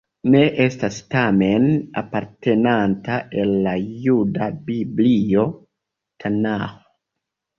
[0.33, 1.65] Ne estas, tamen,
[2.01, 3.73] apartenanta al la
[4.05, 5.43] juda Biblio
[6.25, 6.73] Tanaĥo.